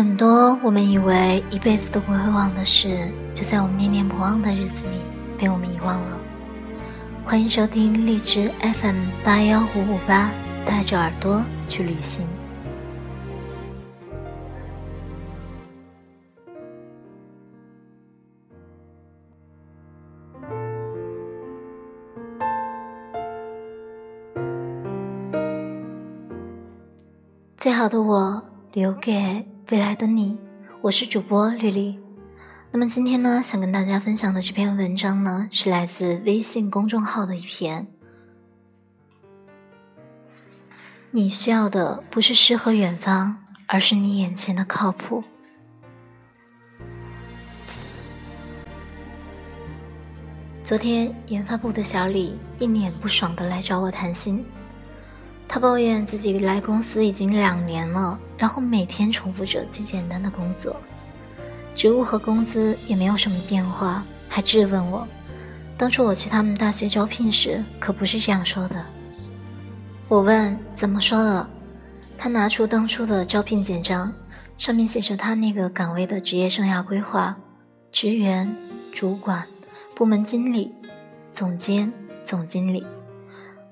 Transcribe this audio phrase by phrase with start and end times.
[0.00, 5.02] 很多我们以为一辈子都不会忘的事，就在我们念念不忘的日子里
[5.36, 6.18] 被我们遗忘了。
[7.22, 10.30] 欢迎收听荔枝 FM 八幺五五八，
[10.64, 12.26] 带着耳朵去旅行。
[27.54, 28.42] 最好的我
[28.72, 29.49] 留给。
[29.70, 30.36] 未来的你，
[30.80, 31.96] 我是主播绿丽。
[32.72, 37.86] 那么今天呢，想跟大家分享的这篇文章呢，是来自微信公众号的一篇。
[41.12, 43.36] 你需要的不是诗和远方，
[43.68, 45.22] 而是你眼前的靠谱。
[50.64, 54.44] 昨天研发部的小李一脸不爽的来找我谈心。
[55.52, 60.76] 他抱怨自己来公司已经两年了，然后每天重复着最简单的工作，
[61.74, 65.04] 职务和工资也没有什么变化，还质问我：
[65.76, 68.86] 当初我去他们大学招聘时可不是这样说的。
[70.06, 71.50] 我问怎么说的，
[72.16, 74.12] 他拿出当初的招聘简章，
[74.56, 77.36] 上面写着他那个岗位的职业生涯规划：
[77.90, 78.56] 职员、
[78.92, 79.44] 主管、
[79.96, 80.72] 部门经理、
[81.32, 81.92] 总监、
[82.22, 82.86] 总经理。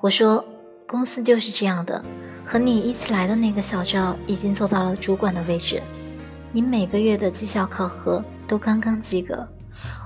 [0.00, 0.44] 我说。
[0.88, 2.02] 公司就是这样的，
[2.42, 5.82] 和你一起来的那个小赵已经做到了主管的位置，
[6.50, 9.46] 你每个月的绩效考核都刚刚及格。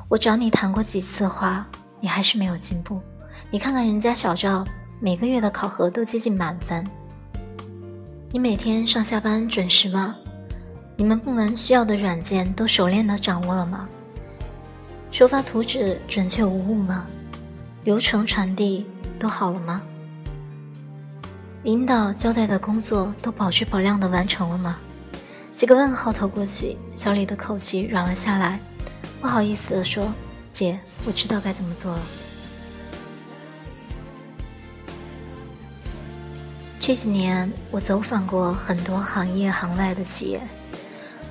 [0.08, 1.64] 我找你谈过几次话，
[2.00, 3.00] 你还是没有进步。
[3.48, 4.64] 你看看人家小赵，
[4.98, 6.84] 每个月的考核都接近满分。
[8.32, 10.16] 你每天上下班准时吗？
[10.96, 13.88] 你们部门需要的软件都熟练的掌握了吗？
[15.12, 17.06] 收发图纸准确无误吗？
[17.84, 18.84] 流程传递
[19.16, 19.80] 都好了吗？
[21.62, 24.78] 领导交代的工作都保质保量的完成了吗？
[25.54, 28.58] 几个问号投过去，小李的口气软了下来，
[29.20, 30.12] 不好意思地说
[30.50, 32.00] ：“姐，我知道该怎么做了。”
[36.80, 40.42] 这几年我走访过很多行业行外的企业，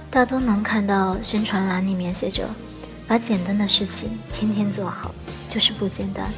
[0.09, 2.50] 大多能看到宣传栏里面写着
[3.06, 5.14] ：“把简单的事情天天做好，
[5.50, 6.31] 就是不简单。”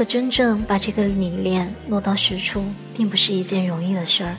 [0.00, 2.64] 可真正把这个理念落到实处，
[2.96, 4.34] 并不是一件容易的事儿。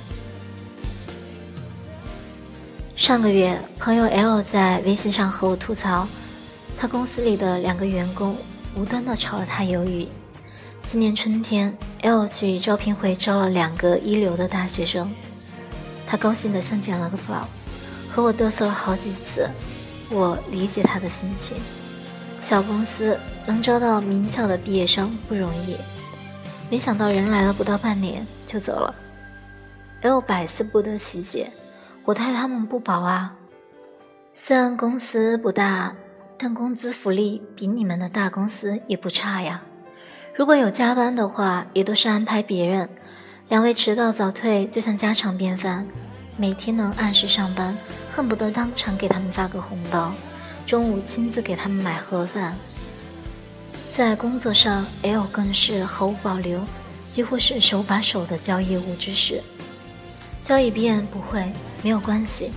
[2.96, 6.08] 上个月，朋友 L 在微信上和我吐槽，
[6.76, 8.36] 他公司里的两个员工
[8.74, 10.08] 无端的炒了他鱿鱼。
[10.84, 15.14] 今年春天，L 去招聘会招了两个一流的大学生，
[16.08, 17.48] 他高兴的像捡了个宝，
[18.10, 19.48] 和我嘚瑟了好几次。
[20.10, 21.56] 我理解他的心情。
[22.41, 25.78] 小公司能招到名校的毕业生不容易，
[26.69, 28.94] 没想到人来了不到半年就走了。
[30.02, 31.52] L 百思不得其解，
[32.03, 33.34] 我待他们不薄啊。
[34.34, 35.94] 虽然公司不大，
[36.38, 39.62] 但工资福利比你们的大公司也不差呀。
[40.35, 42.90] 如果有加班的话，也都是安排别人。
[43.50, 45.85] 两位迟到早退就像家常便饭，
[46.38, 47.78] 每天能按时上班，
[48.12, 50.12] 恨不得当场给他们发个红包。
[50.66, 52.56] 中午亲自给他们买盒饭。
[53.94, 56.62] 在工作上，L 更是毫无保留，
[57.10, 59.42] 几乎是手把手的教业务知识。
[60.42, 61.52] 教一遍不会
[61.84, 62.52] 没有关系，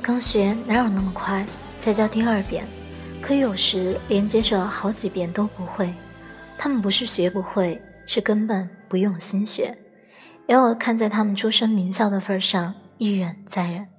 [0.00, 1.44] 刚学哪有那么快？
[1.80, 2.66] 再教第二遍，
[3.20, 5.92] 可有时连接着好几遍都不会。
[6.58, 9.76] 他们不是学不会，是根本不用心学。
[10.46, 13.95] L 看在他们出身名校的份上，一忍再忍。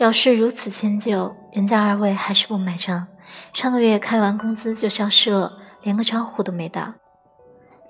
[0.00, 3.06] 表示如此迁就，人家二位还是不买账。
[3.52, 5.52] 上个月开完工资就消失了，
[5.82, 6.94] 连个招呼都没打。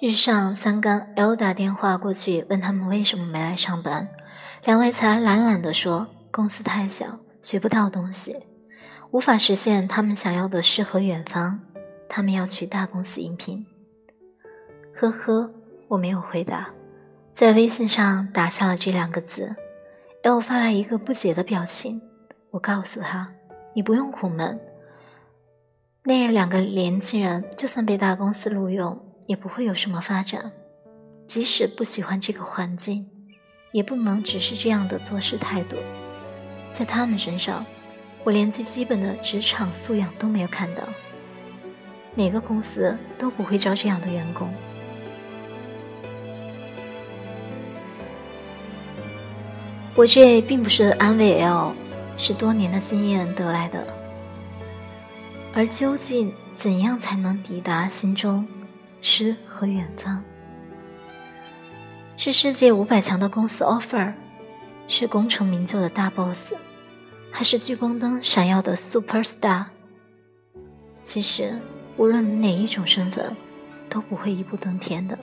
[0.00, 4.08] 日上三竿，L 打电话过去问他们为什么没来上班，
[4.64, 7.06] 两位才懒懒地说公司太小，
[7.42, 8.36] 学不到东西，
[9.12, 11.60] 无法实现他们想要的诗和远方，
[12.08, 13.64] 他们要去大公司应聘。
[14.96, 15.48] 呵呵，
[15.86, 16.70] 我没有回答，
[17.32, 19.54] 在微信上打下了这两个字。
[20.22, 21.98] L 发来一个不解的表情，
[22.50, 23.32] 我告诉他
[23.74, 24.58] ：“你不用苦闷，
[26.02, 30.50] 那两个年轻人就算被大公司录用，也不会有什么发展。
[31.28, 33.08] 即使不喜欢这个环境，
[33.70, 35.76] 也不能只是这样的做事态度。
[36.72, 37.64] 在他们身上，
[38.24, 40.82] 我连最基本的职场素养都没有看到。
[42.16, 44.52] 哪个公司都不会招这样的员工。”
[49.94, 51.74] 我这并不是安慰 L，
[52.20, 53.86] 是多年的经验得来的。
[55.54, 58.46] 而究竟怎样才能抵达心中
[59.00, 60.22] 诗和远方。
[62.18, 64.12] 是世界五百强的公司 offer，
[64.86, 66.52] 是功成名就的大 boss，
[67.30, 69.64] 还是聚光灯闪耀的 super star？
[71.02, 71.58] 其实，
[71.96, 73.34] 无论哪一种身份，
[73.88, 75.18] 都不会一步登天的。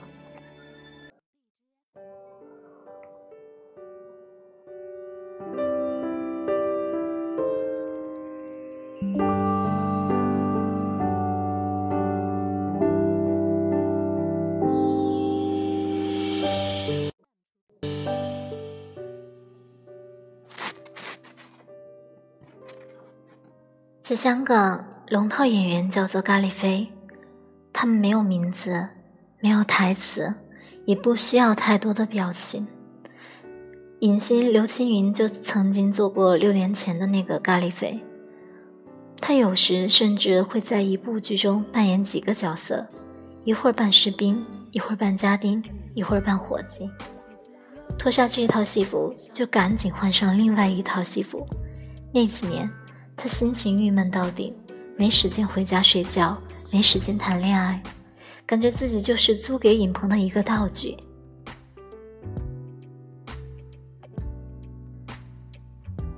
[24.08, 26.88] 在香港，龙套演员叫做咖喱飞，
[27.74, 28.88] 他们没有名字，
[29.38, 30.32] 没有台词，
[30.86, 32.66] 也不需要太多的表情。
[34.00, 38.00] 影星刘青云就曾经做过六年前的那个咖喱飞，
[39.20, 42.86] 他有时甚至会在一部剧中扮演几个角色，
[43.44, 45.62] 一会儿扮士兵，一会儿扮家丁，
[45.92, 46.88] 一会儿扮伙计。
[47.98, 51.46] 脱下这套戏服，就赶紧换上另外一套戏服。
[52.10, 52.66] 那几年。
[53.20, 54.54] 他心情郁闷到顶，
[54.96, 56.38] 没时间回家睡觉，
[56.70, 57.82] 没时间谈恋爱，
[58.46, 60.96] 感觉自己就是租给尹鹏的一个道具。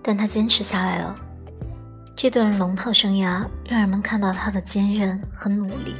[0.02, 1.14] 但他坚持下来了。
[2.14, 5.96] 这段龙套生涯让人们看到他的坚韧和努力。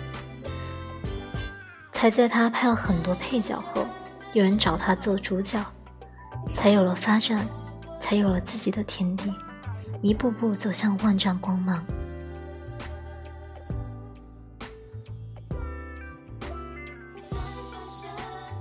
[1.93, 3.87] 才在他拍了很多配角后，
[4.35, 5.65] 有人找他做主角，
[6.55, 7.47] 才有了发展，
[8.03, 9.33] 才有了自己的天地。
[10.03, 11.85] 一步步走向万丈光芒。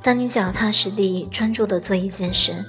[0.02, 2.64] 当你脚踏实地、专注的做一件事，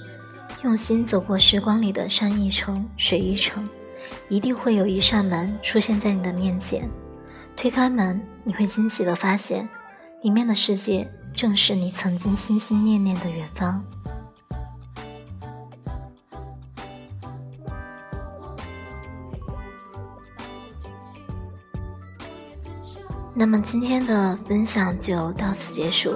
[0.63, 3.67] 用心走过时光里的山一程、水一程，
[4.29, 6.89] 一定会有一扇门出现在你的面前。
[7.57, 9.69] 推开门，你会惊奇的发现，
[10.23, 13.83] 里面的世界正是你曾经心心念念的远方。
[23.41, 26.15] 那么今天的分享就到此结束，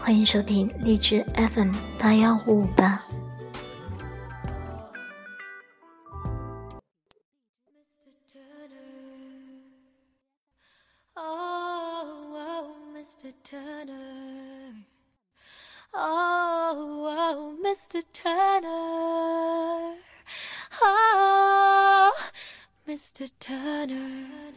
[0.00, 3.00] 欢迎收听荔枝 FM 八幺五五八。
[22.88, 23.28] Mr.
[23.38, 24.49] Turner.